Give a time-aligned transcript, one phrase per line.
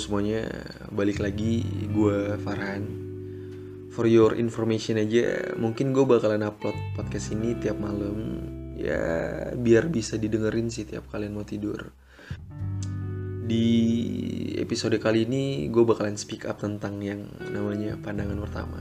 [0.00, 0.48] Semuanya,
[0.88, 1.60] balik lagi
[1.92, 2.84] gue Farhan.
[3.92, 8.40] For your information aja, mungkin gue bakalan upload podcast ini tiap malam.
[8.72, 9.02] Ya,
[9.52, 11.92] biar bisa didengerin sih tiap kalian mau tidur.
[13.44, 13.68] Di
[14.64, 18.80] episode kali ini, gue bakalan speak up tentang yang namanya pandangan pertama.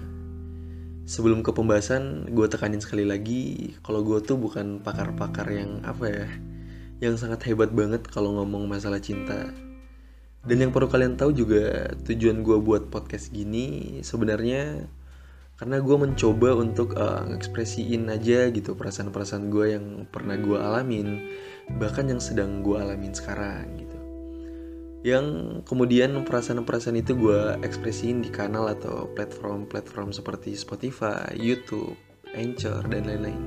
[1.03, 6.27] Sebelum ke pembahasan, gue tekanin sekali lagi kalau gue tuh bukan pakar-pakar yang apa ya,
[7.03, 9.70] yang sangat hebat banget kalau ngomong masalah cinta
[10.41, 14.89] dan yang perlu kalian tahu juga tujuan gue buat podcast gini sebenarnya
[15.61, 21.29] karena gue mencoba untuk uh, ngekspresiin aja gitu perasaan-perasaan gue yang pernah gue alamin
[21.77, 23.97] bahkan yang sedang gue alamin sekarang gitu
[25.05, 31.97] yang kemudian perasaan-perasaan itu gue ekspresiin di kanal atau platform-platform seperti Spotify, YouTube,
[32.37, 33.43] Anchor dan lain-lain.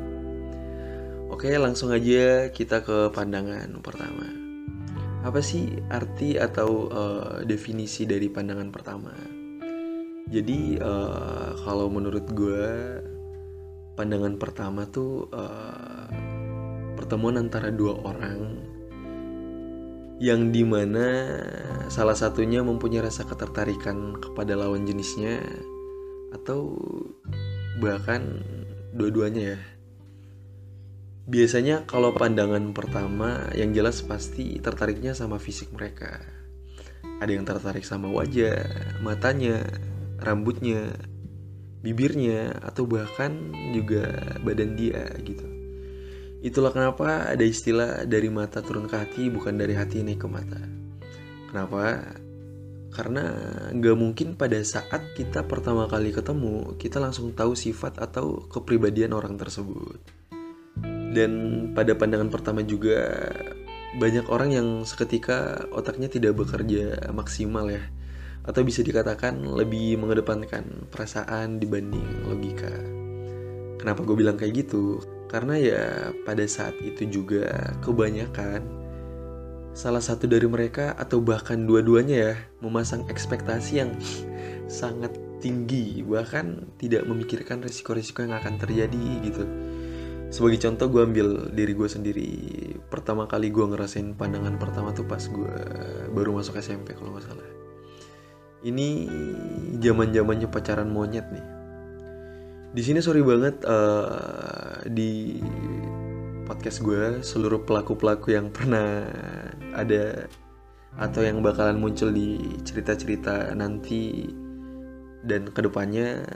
[1.30, 4.43] Oke, langsung aja kita ke pandangan pertama
[5.24, 9.12] apa sih arti atau uh, definisi dari pandangan pertama?
[10.28, 12.64] Jadi uh, kalau menurut gue
[13.96, 16.08] pandangan pertama tuh uh,
[16.92, 18.40] pertemuan antara dua orang
[20.22, 21.26] yang di mana
[21.90, 25.42] salah satunya mempunyai rasa ketertarikan kepada lawan jenisnya
[26.36, 26.76] atau
[27.82, 28.44] bahkan
[28.94, 29.60] dua-duanya ya
[31.24, 36.20] Biasanya kalau pandangan pertama yang jelas pasti tertariknya sama fisik mereka.
[37.16, 38.60] Ada yang tertarik sama wajah,
[39.00, 39.64] matanya,
[40.20, 40.92] rambutnya,
[41.80, 45.48] bibirnya, atau bahkan juga badan dia gitu.
[46.44, 50.60] Itulah kenapa ada istilah dari mata turun ke hati bukan dari hati naik ke mata.
[51.48, 52.04] Kenapa?
[52.92, 53.32] Karena
[53.72, 59.40] nggak mungkin pada saat kita pertama kali ketemu kita langsung tahu sifat atau kepribadian orang
[59.40, 60.23] tersebut
[61.14, 61.30] dan
[61.72, 63.30] pada pandangan pertama juga
[63.94, 67.82] banyak orang yang seketika otaknya tidak bekerja maksimal ya
[68.44, 72.68] atau bisa dikatakan lebih mengedepankan perasaan dibanding logika.
[73.80, 75.00] Kenapa gue bilang kayak gitu?
[75.32, 78.84] Karena ya pada saat itu juga kebanyakan
[79.74, 83.90] salah satu dari mereka atau bahkan dua-duanya ya memasang ekspektasi yang
[84.70, 85.10] sangat
[85.42, 89.44] tinggi bahkan tidak memikirkan risiko-risiko yang akan terjadi gitu
[90.34, 92.30] sebagai contoh gue ambil diri gue sendiri.
[92.90, 95.54] Pertama kali gue ngerasain pandangan pertama tuh pas gue
[96.10, 97.46] baru masuk SMP kalau nggak salah.
[98.66, 98.88] Ini
[99.78, 101.46] zaman zamannya pacaran monyet nih.
[102.74, 105.38] Di sini sorry banget uh, di
[106.50, 109.06] podcast gue seluruh pelaku pelaku yang pernah
[109.70, 110.26] ada
[110.98, 114.26] atau yang bakalan muncul di cerita-cerita nanti
[115.22, 116.26] dan ke depannya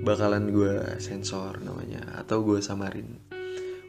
[0.00, 3.20] bakalan gue sensor namanya atau gue samarin.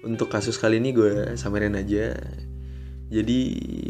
[0.02, 2.18] Untuk kasus kali ini gue samarin aja.
[3.12, 3.40] Jadi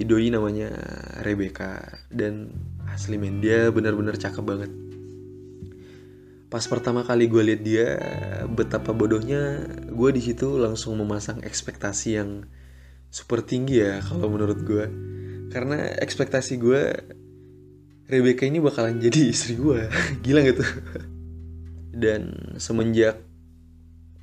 [0.02, 0.74] doi namanya
[1.22, 1.78] Rebecca
[2.10, 2.50] dan
[2.90, 4.72] asli men dia benar-benar cakep banget.
[6.52, 7.88] Pas pertama kali gue liat dia
[8.50, 12.44] betapa bodohnya gue di situ langsung memasang ekspektasi yang
[13.12, 14.86] super tinggi ya kalau menurut gue
[15.52, 16.82] karena ekspektasi gue
[18.08, 19.88] Rebecca ini bakalan jadi istri gue
[20.24, 20.64] gila gitu
[21.92, 23.20] dan semenjak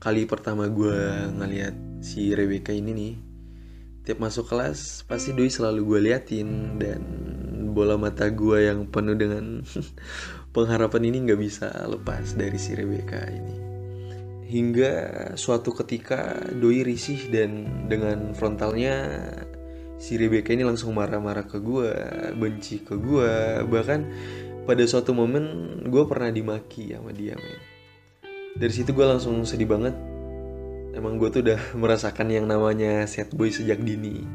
[0.00, 3.14] kali pertama gue ngeliat si Rebecca ini nih
[4.08, 7.02] tiap masuk kelas pasti Doi selalu gue liatin dan
[7.76, 9.60] bola mata gue yang penuh dengan
[10.56, 13.56] pengharapan ini nggak bisa lepas dari si Rebecca ini.
[14.48, 14.92] Hingga
[15.36, 19.20] suatu ketika Doi risih dan dengan frontalnya
[20.00, 21.92] si Rebecca ini langsung marah-marah ke gue
[22.38, 24.08] benci ke gue bahkan
[24.68, 27.56] pada suatu momen gue pernah dimaki sama dia men.
[28.52, 29.96] Dari situ gue langsung sedih banget.
[30.92, 34.28] Emang gue tuh udah merasakan yang namanya sad boy sejak dini.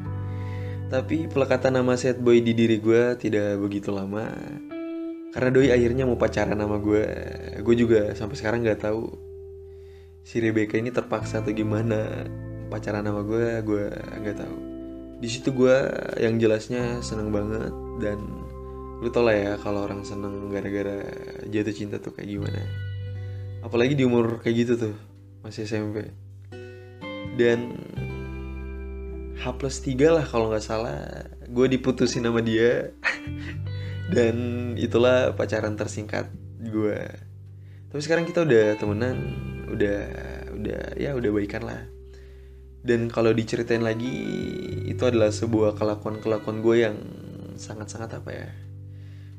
[0.90, 4.26] Tapi pelekatan nama sad boy di diri gue tidak begitu lama.
[5.30, 7.06] Karena doi akhirnya mau pacaran sama gue
[7.62, 9.06] gue juga sampai sekarang nggak tahu
[10.26, 12.26] si Rebecca ini terpaksa atau gimana
[12.74, 14.58] pacaran sama gue gue nggak tahu.
[15.22, 15.78] Di situ gue
[16.18, 18.18] yang jelasnya seneng banget dan
[19.02, 21.02] lu tau lah ya kalau orang seneng gara-gara
[21.50, 22.62] jatuh cinta tuh kayak gimana
[23.64, 24.96] apalagi di umur kayak gitu tuh
[25.42, 26.12] masih SMP
[27.34, 27.74] dan
[29.34, 32.94] H plus 3 lah kalau nggak salah gue diputusin sama dia.
[34.14, 34.36] Dan
[34.78, 36.30] itulah pacaran tersingkat
[36.62, 37.00] gue
[37.94, 39.18] tapi sekarang kita udah temenan
[39.70, 40.02] udah
[40.58, 41.86] udah ya udah baikan lah.
[42.82, 44.10] Dan kalau diceritain lagi
[44.90, 46.98] itu adalah sebuah kelakuan kelakuan gue yang
[47.54, 48.50] sangat sangat apa ya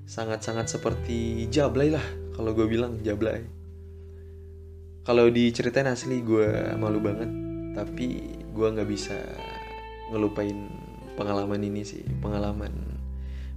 [0.05, 2.05] sangat-sangat seperti Jablay lah
[2.37, 3.45] kalau gue bilang Jablay.
[5.05, 7.29] Kalau diceritain asli gue malu banget.
[7.77, 8.07] Tapi
[8.55, 9.17] gue nggak bisa
[10.13, 10.71] ngelupain
[11.17, 12.05] pengalaman ini sih.
[12.21, 12.73] Pengalaman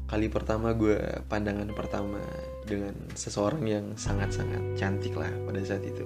[0.07, 0.95] kali pertama gue
[1.27, 2.19] pandangan pertama
[2.63, 6.03] dengan seseorang yang sangat-sangat cantik lah pada saat itu.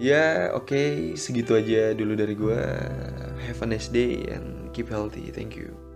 [0.00, 2.60] Ya oke okay, segitu aja dulu dari gue
[3.46, 5.30] have a nice day and keep healthy.
[5.30, 5.93] Thank you